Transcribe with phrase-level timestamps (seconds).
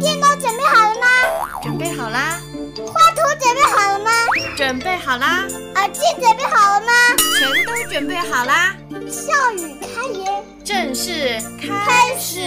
[0.00, 1.06] 电脑准备好了吗？
[1.62, 2.40] 准备好啦。
[2.92, 4.10] 画图准备好了吗？
[4.56, 5.46] 准备好啦。
[5.76, 6.92] 耳机准备好了吗？
[7.38, 8.74] 全都准备好啦。
[9.08, 12.40] 笑语开言，正式开始。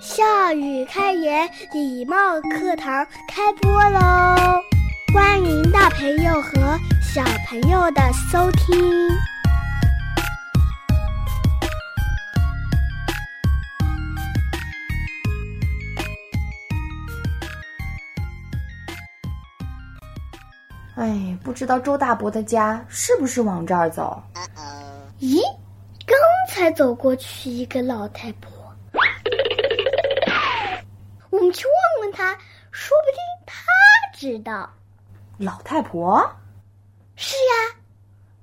[0.00, 0.24] 笑
[0.54, 4.62] 语开言，礼貌课堂开播喽！
[5.14, 9.08] 欢迎大朋友和小朋友的收听。
[20.96, 24.22] 哎，不知道周大伯的家是不是往这儿走？
[25.20, 25.40] 咦，
[26.06, 26.16] 刚
[26.48, 28.55] 才走过去一个老太婆。
[31.56, 32.36] 去问问她，
[32.70, 33.54] 说不定她
[34.14, 34.70] 知道。
[35.38, 36.30] 老太婆？
[37.16, 37.76] 是呀。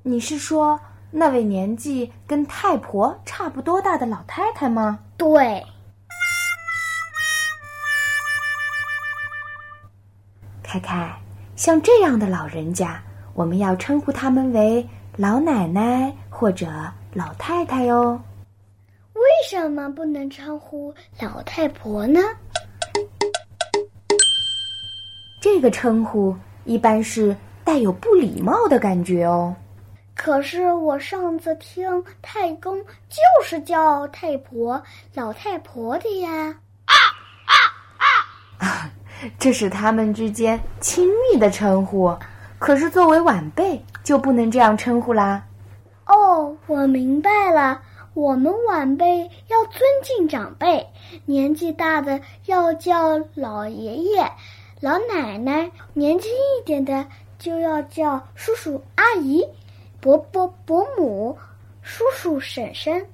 [0.01, 0.79] 你是说
[1.11, 4.99] 那位年纪跟太婆差不多大的老太太吗？
[5.15, 5.63] 对。
[10.63, 11.15] 凯凯，
[11.55, 12.99] 像这样的老人家，
[13.35, 16.67] 我们要称呼他们为老奶奶或者
[17.13, 18.19] 老太太哟。
[19.13, 22.19] 为什么不能称呼老太婆呢？
[25.43, 29.53] 这个称呼一般是带有不礼貌的感觉哦。
[30.15, 34.81] 可是我上次听太公就是叫太婆、
[35.13, 36.31] 老太婆的呀。
[36.85, 36.95] 啊
[37.45, 38.89] 啊啊！
[39.37, 42.17] 这是他们之间亲密的称呼，
[42.57, 45.43] 可是作为晚辈就不能这样称呼啦。
[46.05, 47.81] 哦，我明白了，
[48.13, 50.87] 我们晚辈要尊敬长辈，
[51.25, 54.31] 年纪大的要叫老爷爷。
[54.83, 57.07] 老奶奶年轻一点的
[57.39, 59.41] 就要叫叔叔阿姨，
[60.01, 61.37] 伯伯伯母，
[61.81, 63.07] 叔叔婶婶。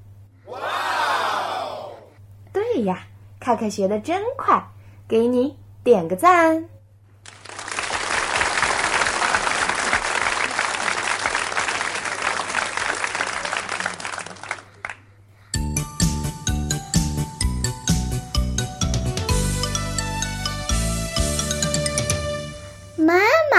[0.48, 0.58] 哇！
[2.52, 3.06] 对呀，
[3.40, 4.60] 凯凯学的真快，
[5.08, 6.68] 给你点个赞。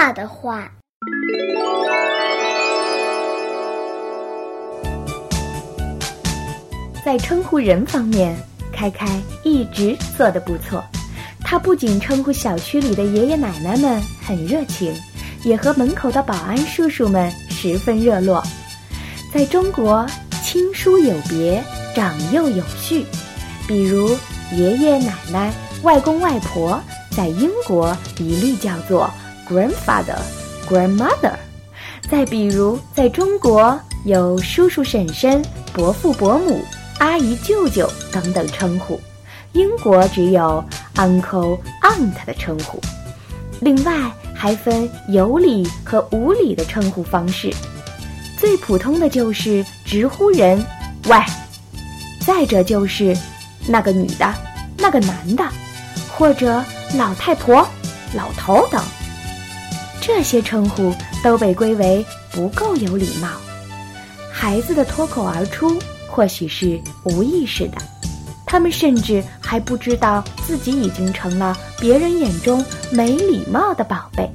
[0.09, 0.71] 的话，
[7.05, 8.35] 在称呼人方面，
[8.71, 9.07] 开开
[9.43, 10.83] 一直做得不错。
[11.43, 14.93] 他不仅称呼小区里的爷爷奶奶们很热情，
[15.43, 18.41] 也和门口的保安叔叔们十分热络。
[19.33, 20.05] 在中国，
[20.43, 21.63] 亲疏有别，
[21.93, 23.05] 长幼有序。
[23.67, 24.09] 比如
[24.53, 25.51] 爷爷奶奶、
[25.83, 26.81] 外公外婆，
[27.15, 29.09] 在英国一律叫做。
[29.51, 30.17] Grandfather,
[30.65, 31.33] grandmother，
[32.09, 36.63] 再比如，在中国有叔叔婶婶、伯父伯母、
[36.99, 38.97] 阿姨舅舅等等称呼，
[39.51, 40.63] 英国只有
[40.95, 42.79] uncle aunt 的称呼。
[43.59, 43.93] 另外
[44.33, 47.53] 还分有礼和无礼的称呼方式，
[48.37, 50.65] 最普通的就是直呼人
[51.11, 51.17] “喂”，
[52.25, 53.13] 再者就是
[53.67, 54.33] 那个女的、
[54.77, 55.43] 那个男的，
[56.09, 56.63] 或者
[56.95, 57.67] 老太婆、
[58.15, 58.81] 老头等。
[60.01, 63.29] 这些称呼都被归为不够有礼貌。
[64.31, 67.77] 孩子的脱口而出或许是无意识的，
[68.45, 74.27] 他们甚至还不知道自己已经成了别人眼中没礼貌的宝贝。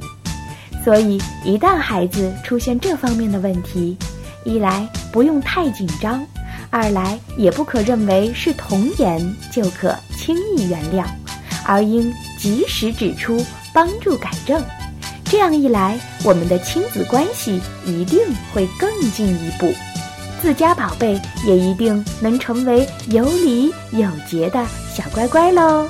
[0.85, 3.97] 所以，一旦孩子出现这方面的问题，
[4.45, 6.25] 一来不用太紧张，
[6.71, 11.05] 二来也不可认为是童言就可轻易原谅，
[11.67, 13.45] 而应及时指出，
[13.75, 14.63] 帮助改正。
[15.29, 18.21] 这样一来，我们的亲子关系一定
[18.55, 19.75] 会更进一步，
[20.41, 24.65] 自家宝贝也一定能成为有礼有节的
[24.95, 25.89] 小乖乖喽。